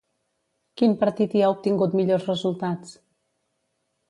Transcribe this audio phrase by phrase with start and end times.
[0.81, 2.97] Quin partit hi ha obtingut millors resultats?